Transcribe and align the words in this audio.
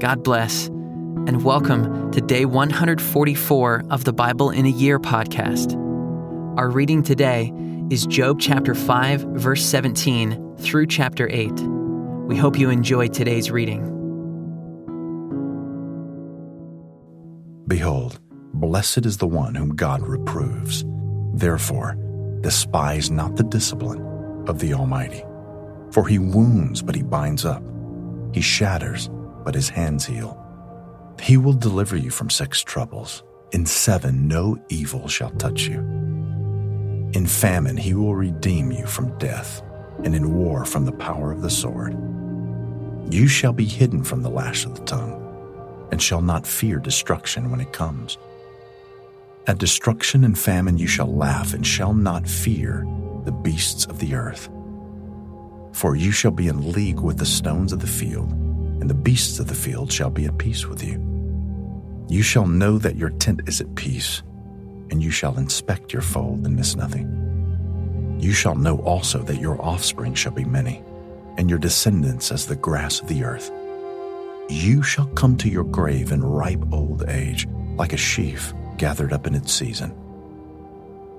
God 0.00 0.24
bless, 0.24 0.68
and 0.68 1.44
welcome 1.44 2.10
to 2.12 2.22
day 2.22 2.46
144 2.46 3.84
of 3.90 4.04
the 4.04 4.14
Bible 4.14 4.48
in 4.48 4.64
a 4.64 4.70
Year 4.70 4.98
podcast. 4.98 5.76
Our 6.56 6.70
reading 6.70 7.02
today 7.02 7.52
is 7.90 8.06
Job 8.06 8.40
chapter 8.40 8.74
5, 8.74 9.20
verse 9.20 9.62
17 9.62 10.56
through 10.56 10.86
chapter 10.86 11.28
8. 11.30 11.50
We 12.28 12.34
hope 12.38 12.58
you 12.58 12.70
enjoy 12.70 13.08
today's 13.08 13.50
reading. 13.50 13.82
Behold, 17.68 18.20
blessed 18.54 19.04
is 19.04 19.18
the 19.18 19.28
one 19.28 19.54
whom 19.54 19.76
God 19.76 20.00
reproves. 20.00 20.82
Therefore, 21.34 21.98
despise 22.40 23.10
not 23.10 23.36
the 23.36 23.44
discipline 23.44 24.00
of 24.48 24.60
the 24.60 24.72
Almighty. 24.72 25.22
For 25.90 26.08
he 26.08 26.18
wounds, 26.18 26.80
but 26.80 26.94
he 26.94 27.02
binds 27.02 27.44
up. 27.44 27.62
He 28.32 28.40
shatters, 28.40 29.10
but 29.44 29.54
his 29.54 29.68
hands 29.68 30.06
heal. 30.06 30.36
He 31.20 31.36
will 31.36 31.52
deliver 31.52 31.96
you 31.96 32.10
from 32.10 32.30
six 32.30 32.62
troubles. 32.62 33.22
In 33.52 33.66
seven, 33.66 34.28
no 34.28 34.58
evil 34.68 35.08
shall 35.08 35.30
touch 35.30 35.66
you. 35.66 35.80
In 37.12 37.26
famine, 37.26 37.76
he 37.76 37.94
will 37.94 38.14
redeem 38.14 38.70
you 38.70 38.86
from 38.86 39.18
death, 39.18 39.62
and 40.04 40.14
in 40.14 40.34
war, 40.34 40.64
from 40.64 40.84
the 40.84 40.92
power 40.92 41.32
of 41.32 41.42
the 41.42 41.50
sword. 41.50 41.96
You 43.12 43.26
shall 43.26 43.52
be 43.52 43.64
hidden 43.64 44.04
from 44.04 44.22
the 44.22 44.30
lash 44.30 44.64
of 44.64 44.76
the 44.76 44.84
tongue, 44.84 45.16
and 45.90 46.00
shall 46.00 46.22
not 46.22 46.46
fear 46.46 46.78
destruction 46.78 47.50
when 47.50 47.60
it 47.60 47.72
comes. 47.72 48.16
At 49.46 49.58
destruction 49.58 50.22
and 50.22 50.38
famine 50.38 50.78
you 50.78 50.86
shall 50.86 51.12
laugh, 51.12 51.52
and 51.52 51.66
shall 51.66 51.92
not 51.92 52.28
fear 52.28 52.86
the 53.24 53.32
beasts 53.32 53.86
of 53.86 53.98
the 53.98 54.14
earth. 54.14 54.48
For 55.72 55.96
you 55.96 56.12
shall 56.12 56.30
be 56.30 56.46
in 56.46 56.72
league 56.72 57.00
with 57.00 57.18
the 57.18 57.26
stones 57.26 57.72
of 57.72 57.80
the 57.80 57.86
field, 57.86 58.32
and 58.80 58.88
the 58.88 58.94
beasts 58.94 59.38
of 59.38 59.48
the 59.48 59.54
field 59.54 59.92
shall 59.92 60.10
be 60.10 60.26
at 60.26 60.38
peace 60.38 60.66
with 60.66 60.82
you. 60.82 60.98
You 62.08 62.22
shall 62.22 62.46
know 62.46 62.78
that 62.78 62.96
your 62.96 63.10
tent 63.10 63.42
is 63.46 63.60
at 63.60 63.74
peace, 63.74 64.22
and 64.90 65.02
you 65.02 65.10
shall 65.10 65.38
inspect 65.38 65.92
your 65.92 66.02
fold 66.02 66.44
and 66.46 66.56
miss 66.56 66.74
nothing. 66.74 68.18
You 68.20 68.32
shall 68.32 68.54
know 68.54 68.78
also 68.78 69.22
that 69.22 69.40
your 69.40 69.60
offspring 69.62 70.14
shall 70.14 70.32
be 70.32 70.44
many, 70.44 70.82
and 71.36 71.48
your 71.48 71.58
descendants 71.58 72.32
as 72.32 72.46
the 72.46 72.56
grass 72.56 73.00
of 73.00 73.08
the 73.08 73.24
earth. 73.24 73.50
You 74.48 74.82
shall 74.82 75.06
come 75.06 75.36
to 75.38 75.48
your 75.48 75.64
grave 75.64 76.10
in 76.10 76.24
ripe 76.24 76.64
old 76.72 77.08
age, 77.08 77.46
like 77.76 77.92
a 77.92 77.96
sheaf 77.96 78.52
gathered 78.76 79.12
up 79.12 79.26
in 79.26 79.34
its 79.34 79.52
season. 79.52 79.94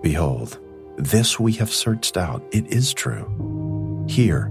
Behold, 0.01 0.59
this 0.97 1.39
we 1.39 1.53
have 1.53 1.71
searched 1.71 2.17
out, 2.17 2.43
it 2.51 2.67
is 2.67 2.93
true. 2.93 4.05
Hear 4.09 4.45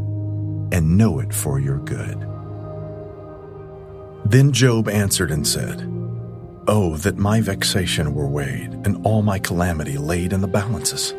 and 0.72 0.97
know 0.97 1.19
it 1.19 1.34
for 1.34 1.61
your 1.61 1.78
good. 1.78 2.27
Then 4.24 4.52
Job 4.52 4.88
answered 4.88 5.30
and 5.30 5.46
said, 5.46 5.86
Oh, 6.68 6.96
that 6.98 7.16
my 7.16 7.40
vexation 7.40 8.14
were 8.14 8.28
weighed, 8.28 8.74
and 8.84 9.04
all 9.04 9.22
my 9.22 9.38
calamity 9.38 9.98
laid 9.98 10.32
in 10.32 10.40
the 10.40 10.46
balances. 10.46 11.12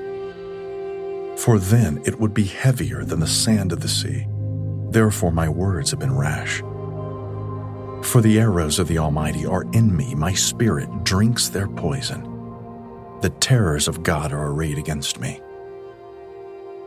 For 1.42 1.60
then 1.60 2.02
it 2.06 2.20
would 2.20 2.34
be 2.34 2.46
heavier 2.46 3.04
than 3.04 3.20
the 3.20 3.28
sand 3.28 3.72
of 3.72 3.82
the 3.82 3.88
sea. 3.88 4.28
Therefore 4.92 5.32
my 5.32 5.50
words 5.50 5.92
have 5.92 6.00
been 6.00 6.16
rash. 6.16 6.60
For 8.04 8.22
the 8.22 8.40
arrows 8.40 8.80
of 8.80 8.88
the 8.88 8.98
Almighty 8.98 9.46
are 9.46 9.64
in 9.74 9.96
me, 9.96 10.16
my 10.16 10.34
spirit 10.34 11.04
drinks 11.04 11.50
their 11.50 11.68
poison. 11.68 12.24
The 13.22 13.30
terrors 13.40 13.88
of 13.88 14.04
God 14.04 14.34
are 14.34 14.48
arrayed 14.48 14.78
against 14.78 15.20
me. 15.20 15.42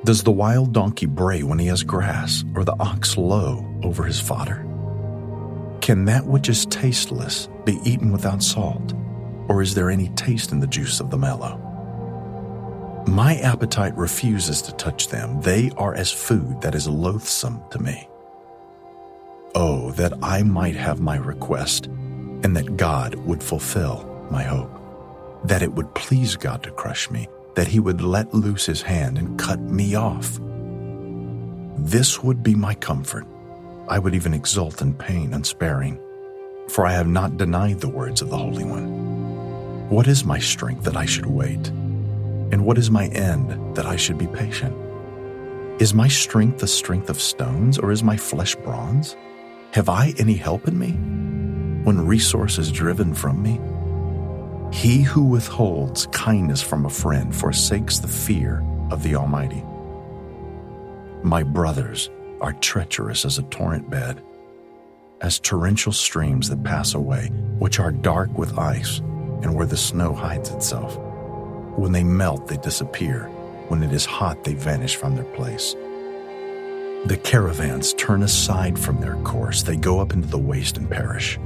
Does 0.05 0.23
the 0.23 0.33
wild 0.33 0.73
donkey 0.73 1.07
bray 1.07 1.43
when 1.43 1.59
he 1.59 1.67
has 1.67 1.83
grass, 1.83 2.45
or 2.55 2.65
the 2.65 2.77
ox 2.79 3.17
low 3.17 3.65
over 3.83 4.05
his 4.05 4.21
fodder? 4.21 4.67
Can 5.85 6.07
that 6.07 6.25
which 6.25 6.49
is 6.49 6.65
tasteless 6.65 7.51
be 7.67 7.79
eaten 7.85 8.11
without 8.11 8.43
salt, 8.43 8.95
or 9.49 9.61
is 9.61 9.75
there 9.75 9.91
any 9.91 10.09
taste 10.17 10.51
in 10.51 10.61
the 10.61 10.67
juice 10.67 10.99
of 10.99 11.11
the 11.11 11.19
mallow? 11.19 11.59
My 13.07 13.35
appetite 13.37 13.95
refuses 13.95 14.63
to 14.63 14.73
touch 14.73 15.09
them. 15.09 15.43
They 15.43 15.71
are 15.77 15.95
as 15.95 16.11
food 16.11 16.63
that 16.63 16.75
is 16.75 16.89
loathsome 16.89 17.63
to 17.71 17.79
me. 17.79 18.09
Oh, 19.55 19.91
that 19.91 20.15
I 20.23 20.43
might 20.43 20.75
have 20.75 21.01
my 21.01 21.17
request, 21.17 21.85
and 21.85 22.57
that 22.57 22.79
God 22.79 23.17
would 23.17 23.43
fulfill 23.43 24.27
my 24.31 24.43
hope. 24.43 24.81
That 25.45 25.61
it 25.61 25.75
would 25.75 25.95
please 25.95 26.35
God 26.35 26.63
to 26.63 26.71
crush 26.71 27.11
me, 27.11 27.29
that 27.57 27.69
he 27.69 27.79
would 27.79 28.01
let 28.01 28.33
loose 28.33 28.65
his 28.65 28.81
hand 28.81 29.19
and 29.19 29.39
cut 29.39 29.61
me 29.61 29.97
off. 29.97 30.41
This 31.77 32.23
would 32.23 32.43
be 32.43 32.55
my 32.55 32.73
comfort 32.73 33.27
I 33.87 33.99
would 33.99 34.15
even 34.15 34.33
exult 34.33 34.81
in 34.81 34.95
pain 34.95 35.35
unsparing, 35.35 36.01
for 36.69 36.87
I 36.87 36.93
have 36.93 37.07
not 37.07 37.37
denied 37.37 37.81
the 37.81 37.89
words 37.89 38.23
of 38.23 38.31
the 38.31 38.39
Holy 38.39 38.65
One. 38.65 39.91
What 39.91 40.07
is 40.07 40.25
my 40.25 40.39
strength 40.39 40.85
that 40.85 40.97
I 40.97 41.05
should 41.05 41.27
wait? 41.27 41.69
And 41.69 42.65
what 42.65 42.79
is 42.79 42.91
my 42.91 43.09
end 43.09 43.77
that 43.77 43.85
I 43.85 43.97
should 43.97 44.17
be 44.17 44.27
patient? 44.27 44.75
Is 45.81 45.93
my 45.93 46.09
strength 46.09 46.61
the 46.61 46.67
strength 46.67 47.11
of 47.11 47.21
stones, 47.21 47.79
or 47.79 47.93
is 47.93 48.03
my 48.03 48.17
flesh 48.17 48.55
bronze? 48.57 49.17
Have 49.73 49.91
I 49.91 50.15
any 50.19 50.35
help 50.35 50.67
in 50.67 50.79
me 50.79 50.93
when 51.85 52.07
resource 52.07 52.59
is 52.59 52.73
driven 52.73 53.13
from 53.13 53.43
me? 53.43 53.61
He 54.73 55.03
who 55.03 55.25
withholds 55.25 56.07
kindness 56.07 56.63
from 56.63 56.87
a 56.87 56.91
friend 56.91 57.35
forsakes 57.35 57.99
the 57.99 58.09
fear 58.09 58.65
of 58.91 59.03
the 59.03 59.15
Almighty. 59.15 59.63
My 61.23 61.43
brothers, 61.43 62.11
are 62.45 62.53
treacherous 62.61 63.25
as 63.25 63.39
a 63.39 63.43
torrent 63.45 63.89
bed, 63.89 64.23
as 65.23 65.41
torrential 65.41 65.93
streams 65.93 66.51
that 66.51 66.63
pass 66.63 66.93
away, 66.93 67.29
which 67.59 67.81
are 67.81 67.91
dark 67.91 68.37
with 68.37 68.59
ice 68.59 68.99
and 68.99 69.55
where 69.55 69.65
the 69.65 69.79
snow 69.79 70.13
hides 70.13 70.51
itself. 70.51 70.99
When 71.79 71.93
they 71.93 72.05
melt, 72.05 72.47
they 72.47 72.59
disappear. 72.59 73.31
When 73.69 73.83
it 73.83 73.95
is 73.95 74.05
hot, 74.05 74.45
they 74.45 74.53
vanish 74.53 74.97
from 74.97 75.17
their 75.17 75.25
place. 75.25 75.73
The 77.07 77.19
caravans 77.25 77.95
turn 77.95 78.23
aside 78.23 78.79
from 78.79 79.01
their 79.01 79.17
course. 79.23 79.63
They 79.63 79.77
go 79.77 79.99
up 79.99 80.13
into 80.13 80.29
the 80.29 80.39
waste 80.39 80.77
and 80.77 80.91
perish. 80.91 81.39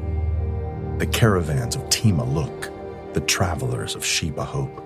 The 0.98 1.06
caravans 1.06 1.76
of 1.76 1.88
Tema 1.90 2.24
look, 2.24 2.72
the 3.14 3.20
travelers 3.20 3.94
of 3.94 4.04
Sheba 4.04 4.44
hope. 4.44 4.84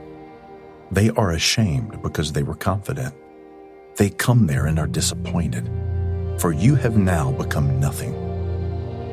They 0.90 1.08
are 1.08 1.30
ashamed 1.30 2.02
because 2.02 2.32
they 2.32 2.42
were 2.42 2.54
confident. 2.54 3.14
They 3.96 4.10
come 4.10 4.46
there 4.46 4.66
and 4.66 4.78
are 4.78 4.86
disappointed 4.86 5.70
for 6.38 6.52
you 6.52 6.74
have 6.74 6.96
now 6.96 7.32
become 7.32 7.78
nothing. 7.80 8.14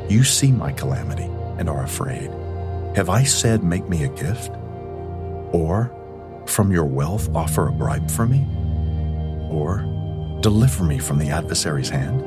You 0.10 0.24
see 0.24 0.52
my 0.52 0.72
calamity 0.72 1.30
and 1.58 1.70
are 1.70 1.84
afraid. 1.84 2.32
Have 2.96 3.10
I 3.10 3.24
said, 3.24 3.64
Make 3.64 3.88
me 3.88 4.04
a 4.04 4.10
gift? 4.10 4.52
Or, 5.52 5.92
from 6.46 6.72
your 6.72 6.86
wealth, 6.86 7.34
offer 7.36 7.68
a 7.68 7.72
bribe 7.72 8.10
for 8.10 8.26
me? 8.26 8.48
Or, 9.52 9.80
deliver 10.42 10.84
me 10.84 10.98
from 10.98 11.20
the 11.20 11.30
adversary's 11.30 11.90
hand? 11.90 12.22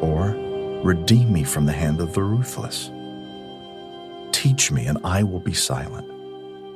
Or, 0.00 0.36
redeem 0.84 1.32
me 1.32 1.44
from 1.44 1.66
the 1.66 1.72
hand 1.72 2.00
of 2.00 2.12
the 2.12 2.22
ruthless? 2.22 2.90
Teach 4.32 4.70
me, 4.70 4.86
and 4.86 4.98
I 5.04 5.22
will 5.22 5.40
be 5.40 5.54
silent. 5.54 6.08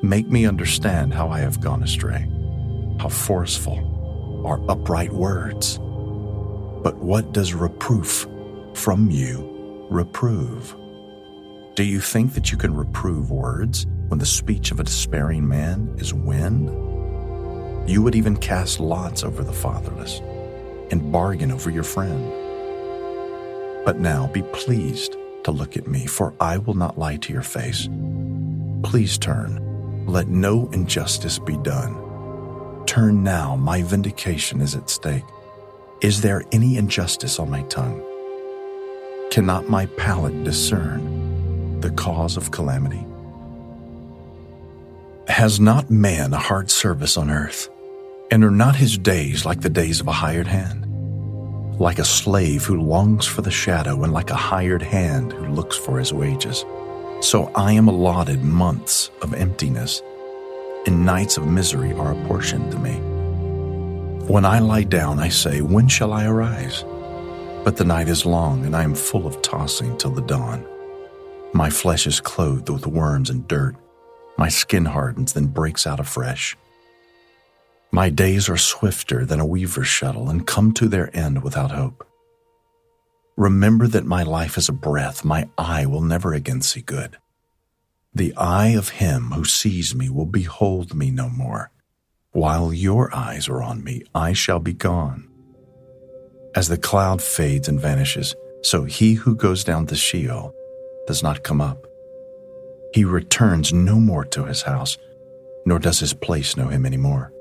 Make 0.02 0.28
me 0.28 0.46
understand 0.46 1.14
how 1.14 1.28
I 1.28 1.40
have 1.40 1.60
gone 1.60 1.82
astray. 1.82 2.28
How 2.98 3.08
forceful 3.08 4.42
are 4.46 4.60
upright 4.70 5.12
words. 5.12 5.78
But 6.86 6.98
what 6.98 7.32
does 7.32 7.52
reproof 7.52 8.28
from 8.74 9.10
you 9.10 9.88
reprove? 9.90 10.76
Do 11.74 11.82
you 11.82 11.98
think 11.98 12.34
that 12.34 12.52
you 12.52 12.56
can 12.56 12.76
reprove 12.76 13.32
words 13.32 13.88
when 14.06 14.20
the 14.20 14.24
speech 14.24 14.70
of 14.70 14.78
a 14.78 14.84
despairing 14.84 15.48
man 15.48 15.92
is 15.98 16.14
wind? 16.14 16.68
You 17.90 18.02
would 18.02 18.14
even 18.14 18.36
cast 18.36 18.78
lots 18.78 19.24
over 19.24 19.42
the 19.42 19.52
fatherless 19.52 20.20
and 20.92 21.10
bargain 21.10 21.50
over 21.50 21.70
your 21.70 21.82
friend. 21.82 22.24
But 23.84 23.98
now 23.98 24.28
be 24.28 24.42
pleased 24.52 25.16
to 25.42 25.50
look 25.50 25.76
at 25.76 25.88
me, 25.88 26.06
for 26.06 26.34
I 26.38 26.58
will 26.58 26.74
not 26.74 27.00
lie 27.00 27.16
to 27.16 27.32
your 27.32 27.42
face. 27.42 27.88
Please 28.84 29.18
turn. 29.18 30.06
Let 30.06 30.28
no 30.28 30.70
injustice 30.70 31.40
be 31.40 31.56
done. 31.56 32.84
Turn 32.86 33.24
now, 33.24 33.56
my 33.56 33.82
vindication 33.82 34.60
is 34.60 34.76
at 34.76 34.88
stake. 34.88 35.24
Is 36.02 36.20
there 36.20 36.42
any 36.52 36.76
injustice 36.76 37.38
on 37.38 37.50
my 37.50 37.62
tongue? 37.62 38.02
Cannot 39.30 39.70
my 39.70 39.86
palate 39.96 40.44
discern 40.44 41.80
the 41.80 41.90
cause 41.90 42.36
of 42.36 42.50
calamity? 42.50 43.06
Has 45.26 45.58
not 45.58 45.90
man 45.90 46.34
a 46.34 46.38
hard 46.38 46.70
service 46.70 47.16
on 47.16 47.30
earth? 47.30 47.70
And 48.30 48.44
are 48.44 48.50
not 48.50 48.76
his 48.76 48.98
days 48.98 49.46
like 49.46 49.62
the 49.62 49.70
days 49.70 50.00
of 50.00 50.06
a 50.06 50.12
hired 50.12 50.46
hand? 50.46 50.84
Like 51.80 51.98
a 51.98 52.04
slave 52.04 52.64
who 52.64 52.82
longs 52.82 53.24
for 53.24 53.40
the 53.40 53.50
shadow, 53.50 54.02
and 54.04 54.12
like 54.12 54.28
a 54.28 54.36
hired 54.36 54.82
hand 54.82 55.32
who 55.32 55.46
looks 55.46 55.78
for 55.78 55.98
his 55.98 56.12
wages. 56.12 56.62
So 57.22 57.50
I 57.54 57.72
am 57.72 57.88
allotted 57.88 58.44
months 58.44 59.10
of 59.22 59.32
emptiness, 59.32 60.02
and 60.86 61.06
nights 61.06 61.38
of 61.38 61.46
misery 61.46 61.94
are 61.94 62.12
apportioned 62.12 62.70
to 62.72 62.78
me. 62.78 63.15
When 64.28 64.44
I 64.44 64.58
lie 64.58 64.82
down, 64.82 65.20
I 65.20 65.28
say, 65.28 65.60
When 65.60 65.86
shall 65.86 66.12
I 66.12 66.26
arise? 66.26 66.84
But 67.62 67.76
the 67.76 67.84
night 67.84 68.08
is 68.08 68.26
long, 68.26 68.66
and 68.66 68.74
I 68.74 68.82
am 68.82 68.96
full 68.96 69.24
of 69.24 69.40
tossing 69.40 69.96
till 69.98 70.10
the 70.10 70.20
dawn. 70.22 70.66
My 71.52 71.70
flesh 71.70 72.08
is 72.08 72.20
clothed 72.20 72.68
with 72.68 72.88
worms 72.88 73.30
and 73.30 73.46
dirt. 73.46 73.76
My 74.36 74.48
skin 74.48 74.84
hardens, 74.84 75.32
then 75.32 75.46
breaks 75.46 75.86
out 75.86 76.00
afresh. 76.00 76.56
My 77.92 78.10
days 78.10 78.48
are 78.48 78.56
swifter 78.56 79.24
than 79.24 79.38
a 79.38 79.46
weaver's 79.46 79.86
shuttle 79.86 80.28
and 80.28 80.44
come 80.44 80.72
to 80.72 80.88
their 80.88 81.16
end 81.16 81.44
without 81.44 81.70
hope. 81.70 82.04
Remember 83.36 83.86
that 83.86 84.06
my 84.06 84.24
life 84.24 84.58
is 84.58 84.68
a 84.68 84.72
breath, 84.72 85.24
my 85.24 85.48
eye 85.56 85.86
will 85.86 86.02
never 86.02 86.34
again 86.34 86.62
see 86.62 86.80
good. 86.80 87.16
The 88.12 88.34
eye 88.36 88.70
of 88.70 88.88
him 88.88 89.30
who 89.30 89.44
sees 89.44 89.94
me 89.94 90.10
will 90.10 90.26
behold 90.26 90.94
me 90.94 91.12
no 91.12 91.28
more. 91.28 91.70
While 92.36 92.74
your 92.74 93.08
eyes 93.16 93.48
are 93.48 93.62
on 93.62 93.82
me, 93.82 94.02
I 94.14 94.34
shall 94.34 94.58
be 94.58 94.74
gone. 94.74 95.26
As 96.54 96.68
the 96.68 96.76
cloud 96.76 97.22
fades 97.22 97.66
and 97.66 97.80
vanishes, 97.80 98.34
so 98.62 98.84
he 98.84 99.14
who 99.14 99.34
goes 99.34 99.64
down 99.64 99.86
to 99.86 99.96
Sheol 99.96 100.54
does 101.06 101.22
not 101.22 101.44
come 101.44 101.62
up. 101.62 101.86
He 102.92 103.06
returns 103.06 103.72
no 103.72 103.98
more 103.98 104.26
to 104.26 104.44
his 104.44 104.60
house, 104.60 104.98
nor 105.64 105.78
does 105.78 105.98
his 105.98 106.12
place 106.12 106.58
know 106.58 106.68
him 106.68 106.84
any 106.84 106.98
more. 106.98 107.32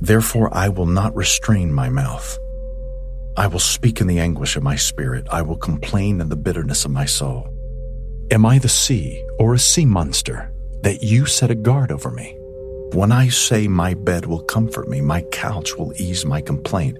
Therefore, 0.00 0.52
I 0.52 0.70
will 0.70 0.86
not 0.86 1.14
restrain 1.14 1.72
my 1.72 1.88
mouth. 1.88 2.36
I 3.36 3.46
will 3.46 3.60
speak 3.60 4.00
in 4.00 4.08
the 4.08 4.18
anguish 4.18 4.56
of 4.56 4.64
my 4.64 4.74
spirit. 4.74 5.28
I 5.30 5.42
will 5.42 5.56
complain 5.56 6.20
in 6.20 6.30
the 6.30 6.34
bitterness 6.34 6.84
of 6.84 6.90
my 6.90 7.04
soul. 7.04 7.46
Am 8.32 8.44
I 8.44 8.58
the 8.58 8.68
sea 8.68 9.24
or 9.38 9.54
a 9.54 9.58
sea 9.60 9.86
monster 9.86 10.52
that 10.82 11.04
you 11.04 11.26
set 11.26 11.52
a 11.52 11.54
guard 11.54 11.92
over 11.92 12.10
me? 12.10 12.37
When 12.94 13.12
I 13.12 13.28
say 13.28 13.68
my 13.68 13.94
bed 13.94 14.24
will 14.24 14.40
comfort 14.40 14.88
me, 14.88 15.00
my 15.02 15.22
couch 15.30 15.76
will 15.76 15.92
ease 16.00 16.24
my 16.24 16.40
complaint, 16.40 16.98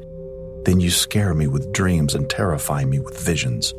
then 0.65 0.81
you 0.81 0.91
scare 0.91 1.33
me 1.35 1.47
with 1.47 1.73
dreams 1.73 2.15
and 2.15 2.29
terrify 2.29 2.85
me 2.85 2.99
with 2.99 3.19
visions, 3.19 3.73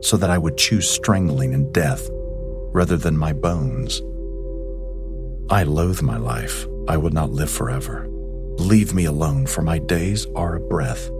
so 0.00 0.16
that 0.16 0.30
I 0.30 0.38
would 0.38 0.56
choose 0.56 0.88
strangling 0.88 1.52
and 1.52 1.72
death 1.72 2.08
rather 2.72 2.96
than 2.96 3.16
my 3.16 3.32
bones. 3.34 4.00
I 5.50 5.64
loathe 5.64 6.00
my 6.00 6.16
life. 6.16 6.66
I 6.88 6.96
would 6.96 7.12
not 7.12 7.30
live 7.30 7.50
forever. 7.50 8.06
Leave 8.58 8.94
me 8.94 9.04
alone, 9.04 9.46
for 9.46 9.60
my 9.60 9.78
days 9.78 10.26
are 10.34 10.56
a 10.56 10.60
breath. 10.60 11.10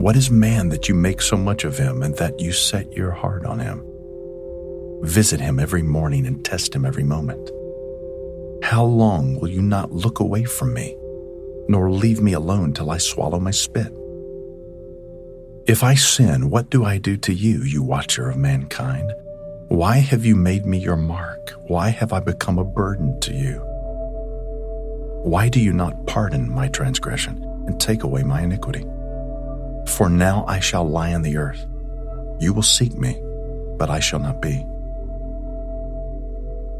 What 0.00 0.16
is 0.16 0.30
man 0.30 0.70
that 0.70 0.88
you 0.88 0.94
make 0.94 1.20
so 1.20 1.36
much 1.36 1.64
of 1.64 1.76
him 1.76 2.02
and 2.02 2.16
that 2.16 2.40
you 2.40 2.52
set 2.52 2.92
your 2.94 3.10
heart 3.10 3.44
on 3.44 3.58
him? 3.58 3.84
Visit 5.02 5.40
him 5.40 5.60
every 5.60 5.82
morning 5.82 6.26
and 6.26 6.42
test 6.44 6.74
him 6.74 6.84
every 6.84 7.04
moment. 7.04 7.50
How 8.64 8.82
long 8.82 9.38
will 9.38 9.50
you 9.50 9.60
not 9.60 9.92
look 9.92 10.20
away 10.20 10.44
from 10.44 10.72
me, 10.72 10.96
nor 11.68 11.90
leave 11.90 12.22
me 12.22 12.32
alone 12.32 12.72
till 12.72 12.90
I 12.90 12.96
swallow 12.96 13.38
my 13.38 13.50
spit? 13.50 13.92
If 15.66 15.84
I 15.84 15.94
sin, 15.94 16.48
what 16.48 16.70
do 16.70 16.82
I 16.82 16.96
do 16.96 17.18
to 17.18 17.34
you, 17.34 17.62
you 17.62 17.82
watcher 17.82 18.30
of 18.30 18.38
mankind? 18.38 19.12
Why 19.68 19.98
have 19.98 20.24
you 20.24 20.34
made 20.34 20.64
me 20.64 20.78
your 20.78 20.96
mark? 20.96 21.52
Why 21.66 21.90
have 21.90 22.14
I 22.14 22.20
become 22.20 22.58
a 22.58 22.64
burden 22.64 23.20
to 23.20 23.34
you? 23.34 23.60
Why 25.24 25.50
do 25.50 25.60
you 25.60 25.74
not 25.74 26.06
pardon 26.06 26.50
my 26.50 26.68
transgression 26.68 27.44
and 27.66 27.78
take 27.78 28.02
away 28.02 28.22
my 28.22 28.40
iniquity? 28.40 28.86
For 29.88 30.08
now 30.08 30.46
I 30.48 30.60
shall 30.60 30.88
lie 30.88 31.12
on 31.12 31.20
the 31.20 31.36
earth. 31.36 31.66
You 32.40 32.54
will 32.54 32.62
seek 32.62 32.94
me, 32.94 33.20
but 33.76 33.90
I 33.90 34.00
shall 34.00 34.20
not 34.20 34.40
be. 34.40 34.64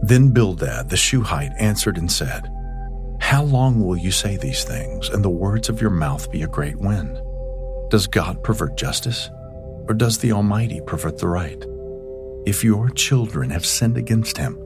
Then 0.07 0.33
Bildad 0.33 0.91
the 0.91 0.99
Shuhite 0.99 1.55
answered 1.59 1.97
and 1.97 2.13
said, 2.13 2.53
How 3.21 3.43
long 3.43 3.83
will 3.83 3.97
you 3.97 4.11
say 4.11 4.37
these 4.37 4.63
things, 4.63 5.09
and 5.09 5.25
the 5.25 5.31
words 5.31 5.71
of 5.71 5.81
your 5.81 5.89
mouth 5.89 6.31
be 6.31 6.43
a 6.43 6.47
great 6.47 6.77
wind? 6.77 7.19
Does 7.89 8.07
God 8.07 8.45
pervert 8.45 8.77
justice, 8.77 9.31
or 9.89 9.95
does 9.95 10.19
the 10.19 10.33
Almighty 10.33 10.83
pervert 10.87 11.17
the 11.17 11.29
right? 11.29 11.65
If 12.45 12.63
your 12.63 12.91
children 12.91 13.49
have 13.49 13.65
sinned 13.65 13.97
against 13.97 14.37
him, 14.37 14.59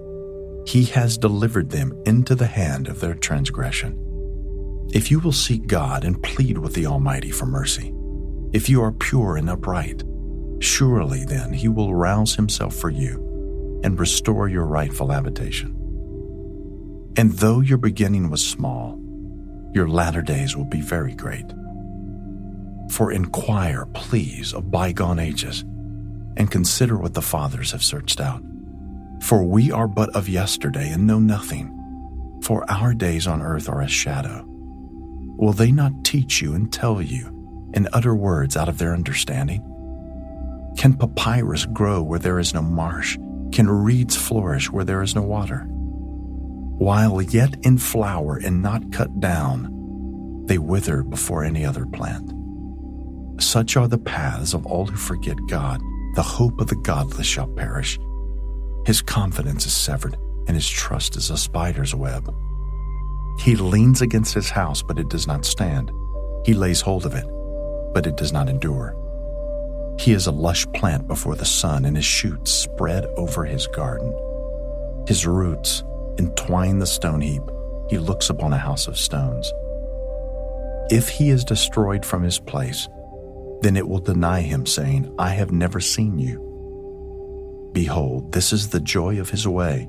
he 0.67 0.87
has 0.87 1.17
delivered 1.17 1.70
them 1.70 1.93
into 2.05 2.35
the 2.35 2.49
hand 2.49 2.88
of 2.88 2.99
their 2.99 3.14
transgression. 3.14 3.96
If 4.93 5.08
you 5.08 5.20
will 5.20 5.31
seek 5.31 5.69
God 5.69 6.02
and 6.02 6.20
plead 6.20 6.58
with 6.58 6.75
the 6.75 6.87
Almighty 6.87 7.31
for 7.31 7.46
mercy, 7.46 7.94
if 8.52 8.69
you 8.69 8.82
are 8.82 8.90
pure 8.90 9.37
and 9.37 9.49
upright, 9.49 10.02
surely 10.58 11.25
then 11.25 11.52
he 11.52 11.69
will 11.69 11.94
rouse 11.94 12.35
himself 12.35 12.75
for 12.75 12.90
you 12.90 13.27
and 13.82 13.98
restore 13.98 14.48
your 14.48 14.64
rightful 14.64 15.08
habitation. 15.08 15.75
And 17.16 17.32
though 17.32 17.60
your 17.60 17.78
beginning 17.78 18.30
was 18.30 18.46
small, 18.46 19.00
your 19.72 19.88
latter 19.88 20.22
days 20.22 20.56
will 20.56 20.64
be 20.64 20.80
very 20.80 21.14
great. 21.14 21.46
For 22.90 23.12
inquire, 23.12 23.86
please, 23.94 24.54
of 24.54 24.70
bygone 24.70 25.19
ages, 25.19 25.62
and 26.36 26.50
consider 26.50 26.96
what 26.96 27.14
the 27.14 27.22
fathers 27.22 27.72
have 27.72 27.82
searched 27.82 28.20
out 28.20 28.42
for 29.20 29.42
we 29.42 29.70
are 29.70 29.88
but 29.88 30.14
of 30.14 30.28
yesterday 30.28 30.90
and 30.90 31.06
know 31.06 31.19
nothing, 31.19 31.75
for 32.42 32.64
our 32.70 32.94
days 32.94 33.26
on 33.26 33.42
earth 33.42 33.69
are 33.69 33.82
a 33.82 33.88
shadow. 33.88 34.44
Will 34.46 35.52
they 35.52 35.72
not 35.72 36.04
teach 36.04 36.40
you 36.40 36.54
and 36.54 36.72
tell 36.72 37.02
you 37.02 37.70
and 37.75 37.88
utter 37.92 38.14
words 38.14 38.56
out 38.56 38.69
of 38.69 38.78
their 38.78 38.94
understanding? 38.94 39.62
Can 40.76 40.94
papyrus 40.94 41.66
grow 41.66 42.02
where 42.02 42.19
there 42.19 42.38
is 42.38 42.54
no 42.54 42.62
marsh? 42.62 43.19
Can 43.53 43.69
reeds 43.69 44.17
flourish 44.17 44.71
where 44.71 44.85
there 44.85 45.03
is 45.03 45.15
no 45.15 45.23
water? 45.23 45.65
While 45.69 47.23
yet 47.23 47.56
in 47.62 47.79
flower 47.79 48.37
and 48.37 48.62
not 48.62 48.93
cut 48.93 49.21
down, 49.21 50.45
they 50.47 50.59
wither 50.59 51.03
before 51.03 51.45
any 51.45 51.65
other 51.65 51.87
plant. 51.87 52.33
Such 53.41 53.77
are 53.77 53.89
the 53.89 53.99
paths 53.99 54.55
of 54.55 54.67
all 54.67 54.87
who 54.87 54.97
forget 54.97 55.37
God. 55.49 55.81
The 56.15 56.23
hope 56.23 56.61
of 56.61 56.69
the 56.69 56.77
godless 56.77 57.27
shall 57.27 57.49
perish 57.49 57.99
his 58.89 59.03
confidence 59.03 59.67
is 59.67 59.75
severed, 59.75 60.17
and 60.47 60.56
his 60.56 60.67
trust 60.67 61.15
is 61.17 61.29
a 61.29 61.37
spider's 61.37 61.95
web. 61.95 62.35
He 63.39 63.55
leans 63.55 64.00
against 64.00 64.33
his 64.33 64.49
house, 64.49 64.81
but 64.81 64.99
it 64.99 65.11
does 65.11 65.27
not 65.27 65.45
stand. 65.45 65.91
He 66.47 66.55
lays 66.55 66.81
hold 66.81 67.05
of 67.05 67.15
it, 67.15 67.27
but 67.93 68.06
it 68.06 68.17
does 68.17 68.33
not 68.33 68.49
endure. 68.49 68.97
He 69.99 70.12
is 70.12 70.27
a 70.27 70.33
lush 70.33 70.67
plant 70.75 71.09
before 71.09 71.35
the 71.35 71.45
sun, 71.45 71.85
and 71.85 71.97
his 71.97 72.05
shoots 72.05 72.53
spread 72.53 73.05
over 73.17 73.45
his 73.45 73.67
garden. 73.67 74.15
His 75.06 75.27
roots 75.27 75.83
entwine 76.19 76.79
the 76.79 76.87
stone 76.87 77.21
heap. 77.21 77.43
He 77.91 77.99
looks 77.99 78.31
upon 78.31 78.53
a 78.53 78.59
house 78.59 78.87
of 78.87 78.99
stones. 78.99 79.53
If 80.91 81.09
he 81.09 81.31
is 81.31 81.45
destroyed 81.45 82.05
from 82.05 82.23
his 82.23 82.39
place, 82.39 82.89
then 83.61 83.77
it 83.77 83.89
will 83.89 83.99
deny 83.99 84.41
him, 84.41 84.67
saying, 84.67 85.12
I 85.19 85.31
have 85.31 85.50
never 85.50 85.81
seen 85.81 86.19
you. 86.19 86.45
Behold, 87.73 88.33
this 88.33 88.52
is 88.52 88.69
the 88.69 88.81
joy 88.81 89.21
of 89.21 89.31
his 89.31 89.49
way, 89.49 89.88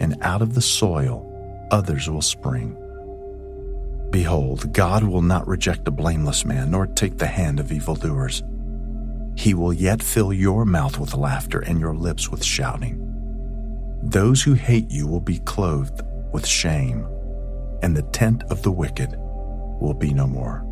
and 0.00 0.16
out 0.22 0.40
of 0.40 0.54
the 0.54 0.62
soil 0.62 1.24
others 1.70 2.08
will 2.08 2.22
spring. 2.22 2.76
Behold, 4.10 4.72
God 4.72 5.04
will 5.04 5.20
not 5.20 5.46
reject 5.46 5.88
a 5.88 5.90
blameless 5.90 6.44
man, 6.44 6.70
nor 6.70 6.86
take 6.86 7.18
the 7.18 7.26
hand 7.26 7.60
of 7.60 7.72
evildoers. 7.72 8.42
He 9.38 9.54
will 9.54 9.72
yet 9.72 10.02
fill 10.02 10.32
your 10.32 10.64
mouth 10.64 10.98
with 10.98 11.14
laughter 11.14 11.60
and 11.60 11.78
your 11.78 11.94
lips 11.94 12.28
with 12.28 12.42
shouting. 12.42 12.98
Those 14.02 14.42
who 14.42 14.54
hate 14.54 14.90
you 14.90 15.06
will 15.06 15.20
be 15.20 15.38
clothed 15.38 16.02
with 16.32 16.44
shame, 16.44 17.06
and 17.80 17.96
the 17.96 18.02
tent 18.02 18.42
of 18.50 18.64
the 18.64 18.72
wicked 18.72 19.14
will 19.80 19.94
be 19.94 20.12
no 20.12 20.26
more. 20.26 20.67